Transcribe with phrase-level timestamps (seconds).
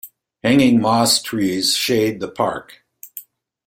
[0.43, 2.83] Hanging moss trees shade the park.